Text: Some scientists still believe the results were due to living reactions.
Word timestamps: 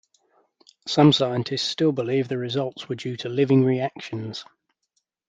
Some 0.87 1.13
scientists 1.13 1.61
still 1.61 1.91
believe 1.91 2.27
the 2.27 2.39
results 2.39 2.89
were 2.89 2.95
due 2.95 3.17
to 3.17 3.29
living 3.29 3.63
reactions. 3.63 4.43